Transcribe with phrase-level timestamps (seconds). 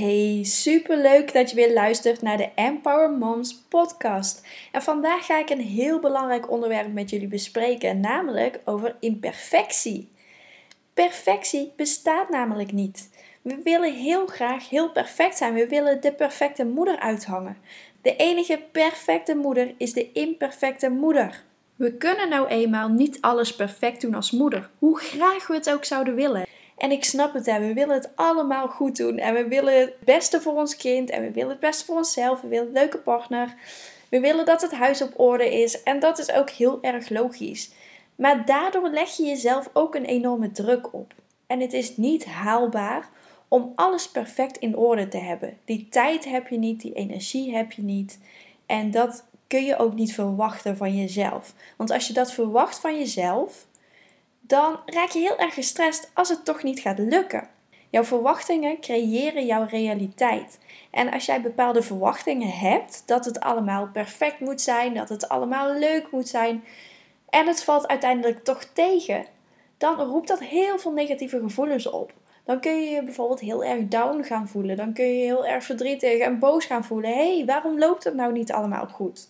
[0.00, 4.42] Hey, superleuk dat je weer luistert naar de Empower Moms podcast.
[4.72, 10.08] En vandaag ga ik een heel belangrijk onderwerp met jullie bespreken, namelijk over imperfectie.
[10.94, 13.10] Perfectie bestaat namelijk niet.
[13.42, 15.54] We willen heel graag heel perfect zijn.
[15.54, 17.56] We willen de perfecte moeder uithangen.
[18.02, 21.44] De enige perfecte moeder is de imperfecte moeder.
[21.76, 25.84] We kunnen nou eenmaal niet alles perfect doen als moeder, hoe graag we het ook
[25.84, 26.49] zouden willen.
[26.80, 29.18] En ik snap het, we willen het allemaal goed doen.
[29.18, 31.10] En we willen het beste voor ons kind.
[31.10, 32.40] En we willen het beste voor onszelf.
[32.40, 33.54] We willen een leuke partner.
[34.08, 35.82] We willen dat het huis op orde is.
[35.82, 37.70] En dat is ook heel erg logisch.
[38.16, 41.14] Maar daardoor leg je jezelf ook een enorme druk op.
[41.46, 43.08] En het is niet haalbaar
[43.48, 45.58] om alles perfect in orde te hebben.
[45.64, 48.18] Die tijd heb je niet, die energie heb je niet.
[48.66, 51.54] En dat kun je ook niet verwachten van jezelf.
[51.76, 53.66] Want als je dat verwacht van jezelf,
[54.50, 57.48] dan raak je heel erg gestrest als het toch niet gaat lukken.
[57.90, 60.58] Jouw verwachtingen creëren jouw realiteit.
[60.90, 65.74] En als jij bepaalde verwachtingen hebt dat het allemaal perfect moet zijn, dat het allemaal
[65.74, 66.64] leuk moet zijn,
[67.28, 69.26] en het valt uiteindelijk toch tegen,
[69.78, 72.12] dan roept dat heel veel negatieve gevoelens op.
[72.44, 74.76] Dan kun je je bijvoorbeeld heel erg down gaan voelen.
[74.76, 77.10] Dan kun je je heel erg verdrietig en boos gaan voelen.
[77.10, 79.28] Hé, hey, waarom loopt het nou niet allemaal goed?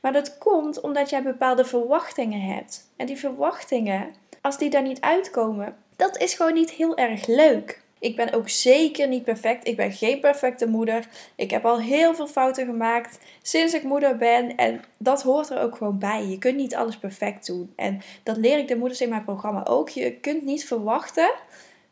[0.00, 2.92] Maar dat komt omdat jij bepaalde verwachtingen hebt.
[2.96, 4.14] En die verwachtingen
[4.46, 7.82] als die daar niet uitkomen, dat is gewoon niet heel erg leuk.
[7.98, 9.66] Ik ben ook zeker niet perfect.
[9.66, 11.06] Ik ben geen perfecte moeder.
[11.36, 14.56] Ik heb al heel veel fouten gemaakt sinds ik moeder ben.
[14.56, 16.26] En dat hoort er ook gewoon bij.
[16.26, 17.72] Je kunt niet alles perfect doen.
[17.76, 19.88] En dat leer ik de moeders in mijn programma ook.
[19.88, 21.30] Je kunt niet verwachten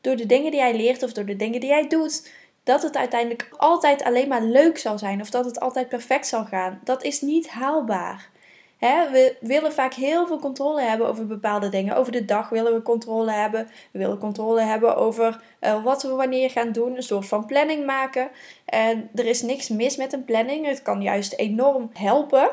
[0.00, 2.30] door de dingen die jij leert of door de dingen die jij doet.
[2.62, 6.44] Dat het uiteindelijk altijd alleen maar leuk zal zijn of dat het altijd perfect zal
[6.44, 6.80] gaan.
[6.84, 8.30] Dat is niet haalbaar
[8.78, 11.96] we willen vaak heel veel controle hebben over bepaalde dingen.
[11.96, 13.68] Over de dag willen we controle hebben.
[13.90, 16.96] We willen controle hebben over uh, wat we wanneer gaan doen.
[16.96, 18.30] Een soort van planning maken.
[18.64, 20.66] En er is niks mis met een planning.
[20.66, 22.50] Het kan juist enorm helpen.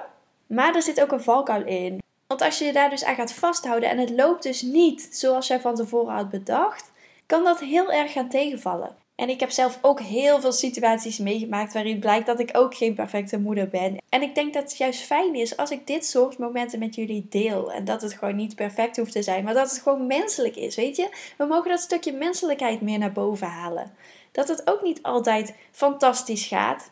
[0.48, 2.00] Maar er zit ook een valkuil in.
[2.28, 5.48] Want als je je daar dus aan gaat vasthouden en het loopt dus niet zoals
[5.48, 6.92] jij van tevoren had bedacht,
[7.26, 9.01] kan dat heel erg gaan tegenvallen.
[9.22, 12.94] En ik heb zelf ook heel veel situaties meegemaakt waarin blijkt dat ik ook geen
[12.94, 13.98] perfecte moeder ben.
[14.10, 17.26] En ik denk dat het juist fijn is als ik dit soort momenten met jullie
[17.30, 17.72] deel.
[17.72, 20.76] En dat het gewoon niet perfect hoeft te zijn, maar dat het gewoon menselijk is,
[20.76, 21.10] weet je?
[21.38, 23.92] We mogen dat stukje menselijkheid meer naar boven halen.
[24.32, 26.90] Dat het ook niet altijd fantastisch gaat.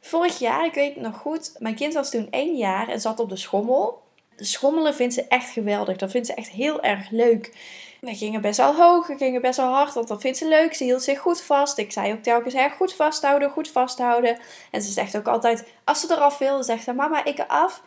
[0.00, 3.20] Vorig jaar, ik weet het nog goed, mijn kind was toen één jaar en zat
[3.20, 4.01] op de schommel.
[4.44, 5.96] Schommelen vindt ze echt geweldig.
[5.96, 7.52] Dat vindt ze echt heel erg leuk.
[8.00, 10.74] We gingen best wel hoog, we gingen best wel hard, want dat vindt ze leuk.
[10.74, 11.78] Ze hield zich goed vast.
[11.78, 14.38] Ik zei ook telkens, hè, goed vasthouden, goed vasthouden.
[14.70, 17.82] En ze zegt ook altijd, als ze eraf wil, zegt ze, mama, ik eraf.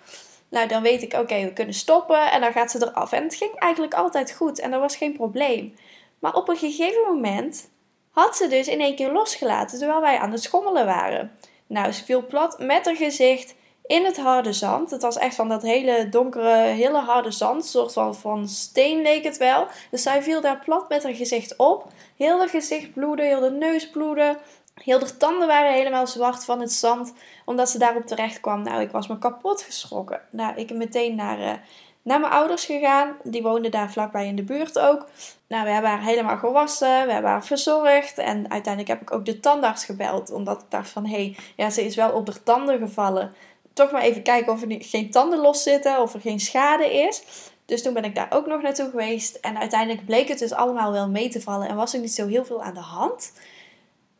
[0.50, 3.12] Nou, dan weet ik, oké, we kunnen stoppen en dan gaat ze eraf.
[3.12, 5.76] En het ging eigenlijk altijd goed en er was geen probleem.
[6.20, 7.70] Maar op een gegeven moment
[8.12, 11.32] had ze dus in één keer losgelaten, terwijl wij aan het schommelen waren.
[11.68, 13.56] Nou, ze viel plat met haar gezicht
[13.88, 14.92] in het harde zand.
[14.92, 17.56] Het was echt van dat hele donkere, hele harde zand.
[17.56, 19.68] Een soort van, van steen leek het wel.
[19.92, 21.88] Dus zij viel daar plat met haar gezicht op.
[22.18, 24.38] Heel haar gezicht bloedde, heel de neus bloedde.
[24.74, 27.14] Heel de tanden waren helemaal zwart van het zand.
[27.46, 28.62] Omdat ze daarop terecht kwam.
[28.62, 30.22] Nou, ik was me kapot geschrokken.
[30.30, 31.54] Nou, ik meteen naar, uh,
[32.02, 33.16] naar mijn ouders gegaan.
[33.24, 35.08] Die woonden daar vlakbij in de buurt ook.
[35.48, 37.06] Nou, we hebben haar helemaal gewassen.
[37.06, 38.18] We hebben haar verzorgd.
[38.18, 40.32] En uiteindelijk heb ik ook de tandarts gebeld.
[40.32, 43.34] Omdat ik dacht van, hé, hey, ja, ze is wel op de tanden gevallen
[43.76, 47.24] toch maar even kijken of er geen tanden los zitten, of er geen schade is.
[47.66, 49.36] Dus toen ben ik daar ook nog naartoe geweest.
[49.36, 52.28] En uiteindelijk bleek het dus allemaal wel mee te vallen en was er niet zo
[52.28, 53.32] heel veel aan de hand.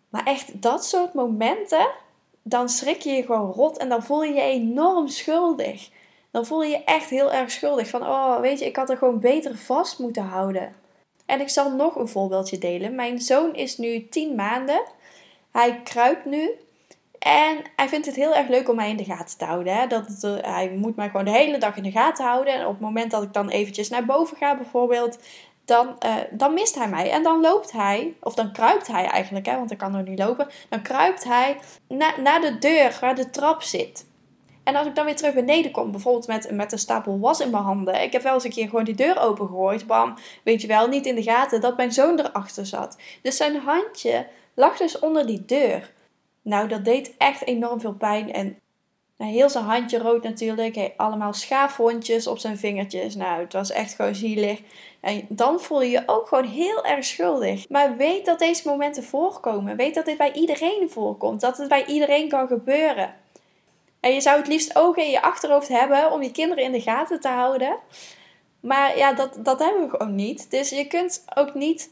[0.10, 1.88] Maar echt dat soort momenten,
[2.44, 5.90] dan schrik je je gewoon rot en dan voel je je enorm schuldig.
[6.32, 7.88] Dan voel je je echt heel erg schuldig.
[7.88, 10.76] Van, oh, weet je, ik had er gewoon beter vast moeten houden.
[11.26, 12.96] En ik zal nog een voorbeeldje delen.
[12.96, 14.82] Mijn zoon is nu 10 maanden.
[15.52, 16.52] Hij kruipt nu
[17.26, 19.76] en hij vindt het heel erg leuk om mij in de gaten te houden.
[19.76, 19.88] Hè?
[19.88, 22.54] Dat eh, hij moet mij gewoon de hele dag in de gaten houden.
[22.54, 25.20] En op het moment dat ik dan eventjes naar boven ga bijvoorbeeld,
[25.66, 27.12] dan, uh, dan mist hij mij.
[27.12, 30.20] En dan loopt hij, of dan kruipt hij eigenlijk, hè, want hij kan nog niet
[30.20, 30.48] lopen.
[30.70, 31.58] Dan kruipt hij
[32.20, 34.06] naar de deur waar de trap zit.
[34.64, 37.50] En als ik dan weer terug beneden kom, bijvoorbeeld met, met een stapel was in
[37.50, 38.02] mijn handen.
[38.02, 39.88] Ik heb wel eens een keer gewoon die deur opengegooid.
[39.88, 42.98] Bam, weet je wel, niet in de gaten dat mijn zoon erachter zat.
[43.22, 45.94] Dus zijn handje lag dus onder die deur.
[46.46, 48.34] Nou, dat deed echt enorm veel pijn.
[48.34, 48.60] En
[49.18, 50.76] nou, heel zijn handje rood natuurlijk.
[50.76, 53.16] Hij allemaal schaafwondjes op zijn vingertjes.
[53.16, 54.62] Nou, het was echt gewoon zielig.
[55.00, 57.70] En dan voel je je ook gewoon heel erg schuldig.
[57.70, 59.76] Maar weet dat deze momenten voorkomen.
[59.76, 61.42] Weet dat dit bij iedereen voorkomt.
[61.42, 63.16] Dat het bij iedereen kan gebeuren.
[64.00, 66.82] En je zou het liefst ogen in je achterhoofd hebben om je kinderen in de
[66.82, 67.78] gaten te houden.
[68.60, 70.52] Maar ja, dat, dat hebben we gewoon niet.
[70.52, 71.90] Dus je kunt ook niet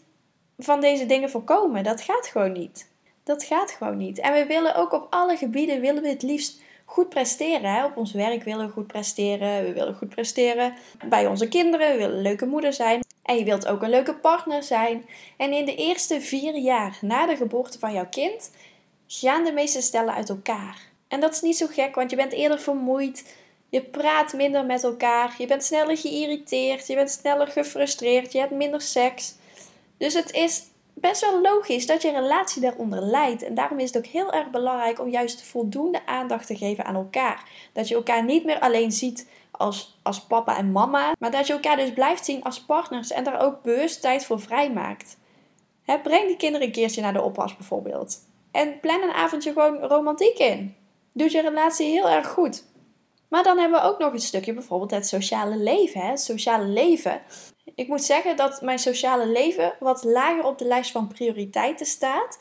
[0.58, 1.84] van deze dingen voorkomen.
[1.84, 2.92] Dat gaat gewoon niet.
[3.24, 4.20] Dat gaat gewoon niet.
[4.20, 7.74] En we willen ook op alle gebieden willen we het liefst goed presteren.
[7.74, 7.86] Hè?
[7.86, 9.64] Op ons werk willen we goed presteren.
[9.64, 10.74] We willen goed presteren
[11.06, 11.92] bij onze kinderen.
[11.92, 13.02] We willen een leuke moeder zijn.
[13.24, 15.06] En je wilt ook een leuke partner zijn.
[15.38, 18.52] En in de eerste vier jaar na de geboorte van jouw kind
[19.08, 20.92] gaan de meeste stellen uit elkaar.
[21.08, 23.36] En dat is niet zo gek, want je bent eerder vermoeid.
[23.70, 25.36] Je praat minder met elkaar.
[25.38, 26.88] Je bent sneller geïrriteerd.
[26.88, 28.32] Je bent sneller gefrustreerd.
[28.32, 29.36] Je hebt minder seks.
[29.98, 33.44] Dus het is best wel logisch dat je relatie daaronder leidt.
[33.44, 36.96] En daarom is het ook heel erg belangrijk om juist voldoende aandacht te geven aan
[36.96, 37.50] elkaar.
[37.74, 41.54] Dat je elkaar niet meer alleen ziet als, als papa en mama, maar dat je
[41.54, 45.18] elkaar dus blijft zien als partners en daar ook bewust tijd voor vrijmaakt.
[46.04, 48.20] Breng die kinderen een keertje naar de oppas bijvoorbeeld.
[48.52, 50.76] En plan een avondje gewoon romantiek in.
[51.12, 52.64] Doet je relatie heel erg goed.
[53.28, 56.02] Maar dan hebben we ook nog een stukje bijvoorbeeld het sociale leven.
[56.02, 56.10] Hè?
[56.10, 57.22] Het sociale leven
[57.76, 62.40] ik moet zeggen dat mijn sociale leven wat lager op de lijst van prioriteiten staat.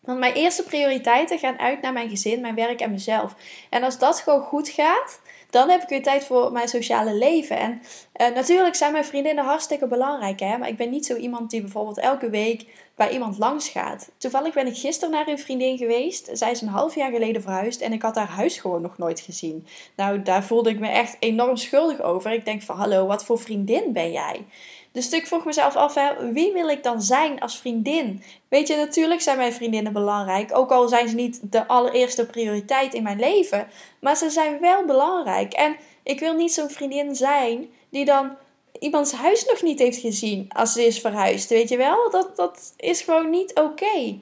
[0.00, 3.34] Want mijn eerste prioriteiten gaan uit naar mijn gezin, mijn werk en mezelf.
[3.70, 7.58] En als dat gewoon goed gaat, dan heb ik weer tijd voor mijn sociale leven.
[7.58, 7.82] En
[8.20, 10.58] uh, natuurlijk zijn mijn vriendinnen hartstikke belangrijk, hè?
[10.58, 14.10] maar ik ben niet zo iemand die bijvoorbeeld elke week bij iemand langs gaat.
[14.16, 16.30] Toevallig ben ik gisteren naar een vriendin geweest.
[16.32, 19.20] Zij is een half jaar geleden verhuisd en ik had haar huis gewoon nog nooit
[19.20, 19.66] gezien.
[19.96, 22.32] Nou, daar voelde ik me echt enorm schuldig over.
[22.32, 24.44] Ik denk van, hallo, wat voor vriendin ben jij?
[24.92, 28.22] Dus ik vroeg mezelf af, hè, wie wil ik dan zijn als vriendin?
[28.48, 30.56] Weet je, natuurlijk zijn mijn vriendinnen belangrijk.
[30.56, 33.68] Ook al zijn ze niet de allereerste prioriteit in mijn leven.
[34.00, 35.52] Maar ze zijn wel belangrijk.
[35.52, 38.36] En ik wil niet zo'n vriendin zijn die dan
[38.78, 41.48] iemands huis nog niet heeft gezien als ze is verhuisd.
[41.48, 42.10] Weet je wel?
[42.10, 44.18] Dat, dat is gewoon niet oké.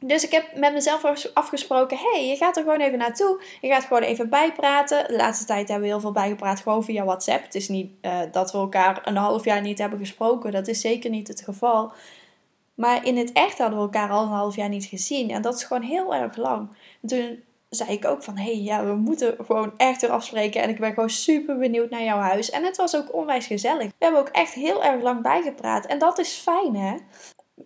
[0.00, 1.04] Dus ik heb met mezelf
[1.34, 3.42] afgesproken: hey, je gaat er gewoon even naartoe.
[3.60, 5.08] Je gaat gewoon even bijpraten.
[5.08, 7.44] De laatste tijd hebben we heel veel bijgepraat, gewoon via WhatsApp.
[7.44, 10.52] Het is niet uh, dat we elkaar een half jaar niet hebben gesproken.
[10.52, 11.92] Dat is zeker niet het geval.
[12.74, 15.30] Maar in het echt hadden we elkaar al een half jaar niet gezien.
[15.30, 16.68] En dat is gewoon heel erg lang.
[17.02, 20.62] En toen zei ik ook van, hé, hey, ja, we moeten gewoon echt weer afspreken.
[20.62, 22.50] En ik ben gewoon super benieuwd naar jouw huis.
[22.50, 23.86] En het was ook onwijs gezellig.
[23.86, 25.86] We hebben ook echt heel erg lang bijgepraat.
[25.86, 26.96] En dat is fijn, hè?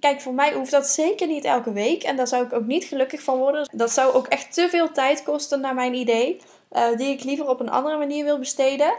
[0.01, 2.03] Kijk, voor mij hoeft dat zeker niet elke week.
[2.03, 3.69] En daar zou ik ook niet gelukkig van worden.
[3.73, 6.41] Dat zou ook echt te veel tijd kosten naar mijn idee.
[6.73, 8.95] Uh, die ik liever op een andere manier wil besteden.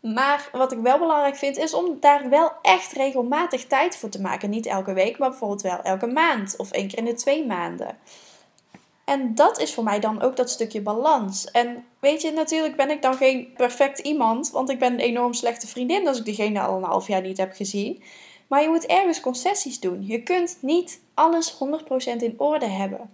[0.00, 4.20] Maar wat ik wel belangrijk vind, is om daar wel echt regelmatig tijd voor te
[4.20, 4.50] maken.
[4.50, 7.98] Niet elke week, maar bijvoorbeeld wel elke maand of één keer in de twee maanden.
[9.04, 11.50] En dat is voor mij dan ook dat stukje balans.
[11.50, 15.32] En weet je, natuurlijk ben ik dan geen perfect iemand, want ik ben een enorm
[15.34, 18.02] slechte vriendin als ik diegene al een half jaar niet heb gezien.
[18.48, 20.06] Maar je moet ergens concessies doen.
[20.06, 21.56] Je kunt niet alles 100%
[22.16, 23.10] in orde hebben.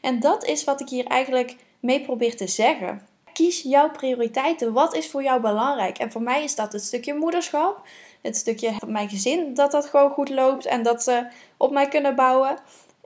[0.00, 3.06] En dat is wat ik hier eigenlijk mee probeer te zeggen.
[3.32, 4.72] Kies jouw prioriteiten.
[4.72, 5.98] Wat is voor jou belangrijk?
[5.98, 7.82] En voor mij is dat het stukje moederschap,
[8.22, 11.26] het stukje van mijn gezin, dat dat gewoon goed loopt en dat ze
[11.56, 12.58] op mij kunnen bouwen.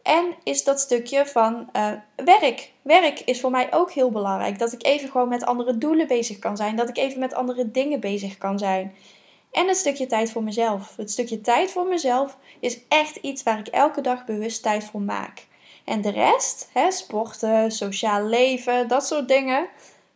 [0.02, 2.72] En is dat stukje van uh, werk.
[2.82, 4.58] Werk is voor mij ook heel belangrijk.
[4.58, 6.76] Dat ik even gewoon met andere doelen bezig kan zijn.
[6.76, 8.94] Dat ik even met andere dingen bezig kan zijn.
[9.50, 10.96] En het stukje tijd voor mezelf.
[10.96, 15.02] Het stukje tijd voor mezelf is echt iets waar ik elke dag bewust tijd voor
[15.02, 15.46] maak.
[15.84, 19.68] En de rest, hè, sporten, sociaal leven, dat soort dingen,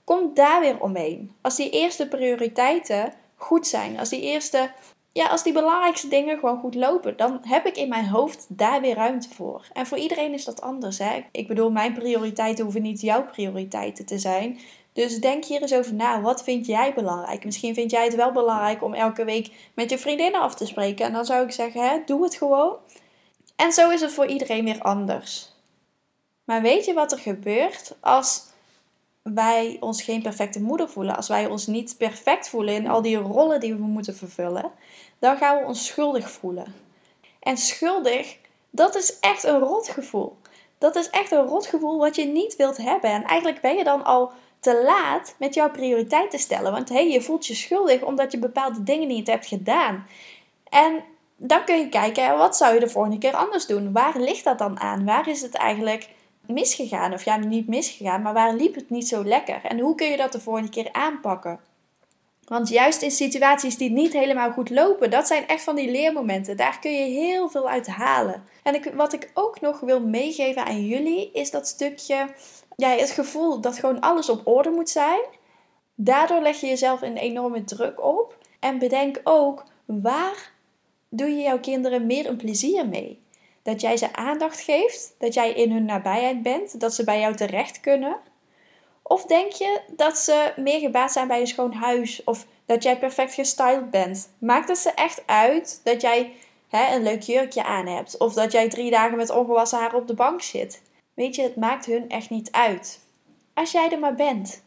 [0.05, 1.33] komt daar weer omheen.
[1.41, 4.71] Als die eerste prioriteiten goed zijn, als die eerste,
[5.13, 8.81] ja, als die belangrijkste dingen gewoon goed lopen, dan heb ik in mijn hoofd daar
[8.81, 9.67] weer ruimte voor.
[9.73, 10.99] En voor iedereen is dat anders.
[10.99, 11.25] Hè?
[11.33, 14.59] Ik bedoel, mijn prioriteiten hoeven niet jouw prioriteiten te zijn.
[14.95, 16.21] Dus denk hier eens over na.
[16.21, 17.45] Wat vind jij belangrijk?
[17.45, 21.07] Misschien vind jij het wel belangrijk om elke week met je vriendinnen af te spreken.
[21.07, 22.77] En dan zou ik zeggen, hè, doe het gewoon.
[23.57, 25.53] En zo is het voor iedereen weer anders.
[26.45, 28.43] Maar weet je wat er gebeurt als
[29.23, 31.17] wij ons geen perfecte moeder voelen?
[31.17, 34.71] Als wij ons niet perfect voelen in al die rollen die we moeten vervullen,
[35.19, 36.75] dan gaan we ons schuldig voelen.
[37.41, 38.39] En schuldig,
[38.71, 40.37] dat is echt een rotgevoel.
[40.79, 43.11] Dat is echt een rotgevoel wat je niet wilt hebben.
[43.11, 44.33] En eigenlijk ben je dan al
[44.65, 46.73] te laat met jouw prioriteiten stellen.
[46.73, 50.07] Want hey, je voelt je schuldig omdat je bepaalde dingen niet hebt gedaan.
[50.69, 51.05] En
[51.37, 53.93] dan kun je kijken, wat zou je de volgende keer anders doen?
[53.93, 55.05] Waar ligt dat dan aan?
[55.05, 56.09] Waar is het eigenlijk
[56.47, 57.13] misgegaan?
[57.13, 59.61] Of ja, niet misgegaan, maar waar liep het niet zo lekker?
[59.65, 61.61] En hoe kun je dat de volgende keer aanpakken?
[62.45, 66.57] Want juist in situaties die niet helemaal goed lopen, dat zijn echt van die leermomenten.
[66.57, 68.45] Daar kun je heel veel uit halen.
[68.63, 72.29] En ik, wat ik ook nog wil meegeven aan jullie, is dat stukje
[72.77, 75.21] ja, het gevoel dat gewoon alles op orde moet zijn.
[75.95, 78.39] Daardoor leg je jezelf een enorme druk op.
[78.61, 80.53] En bedenk ook, waar
[81.09, 83.23] doe je jouw kinderen meer een plezier mee?
[83.63, 87.35] Dat jij ze aandacht geeft, dat jij in hun nabijheid bent, dat ze bij jou
[87.35, 88.17] terecht kunnen.
[89.03, 92.99] Of denk je dat ze meer gebaat zijn bij een schoon huis of dat jij
[92.99, 94.29] perfect gestyled bent?
[94.39, 96.33] Maakt het ze echt uit dat jij
[96.69, 100.07] hè, een leuk jurkje aan hebt of dat jij drie dagen met ongewassen haar op
[100.07, 100.83] de bank zit?
[101.15, 103.01] Weet je, het maakt hun echt niet uit.
[103.55, 104.63] Als jij er maar bent.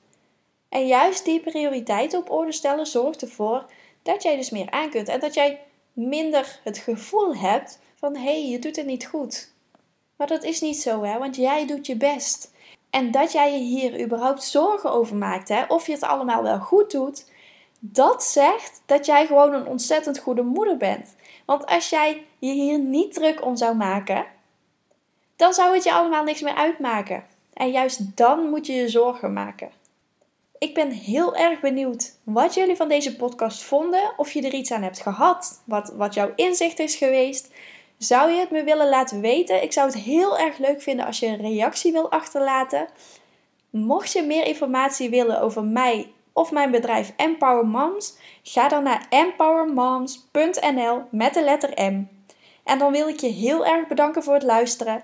[0.69, 3.65] En juist die prioriteiten op orde stellen zorgt ervoor
[4.03, 5.07] dat jij dus meer aan kunt.
[5.07, 5.61] En dat jij
[5.93, 9.51] minder het gevoel hebt van hé, hey, je doet het niet goed.
[10.15, 12.51] Maar dat is niet zo, hè, want jij doet je best.
[12.89, 16.59] En dat jij je hier überhaupt zorgen over maakt, hè, of je het allemaal wel
[16.59, 17.31] goed doet,
[17.79, 21.15] dat zegt dat jij gewoon een ontzettend goede moeder bent.
[21.45, 24.25] Want als jij je hier niet druk om zou maken,
[25.37, 27.23] dan zou het je allemaal niks meer uitmaken.
[27.53, 29.71] En juist dan moet je je zorgen maken.
[30.57, 34.13] Ik ben heel erg benieuwd wat jullie van deze podcast vonden.
[34.17, 35.61] Of je er iets aan hebt gehad.
[35.63, 37.51] Wat, wat jouw inzicht is geweest.
[37.97, 39.63] Zou je het me willen laten weten?
[39.63, 42.87] Ik zou het heel erg leuk vinden als je een reactie wil achterlaten.
[43.69, 49.05] Mocht je meer informatie willen over mij of mijn bedrijf Empower Moms, ga dan naar
[49.09, 52.03] empowermoms.nl met de letter M.
[52.63, 55.03] En dan wil ik je heel erg bedanken voor het luisteren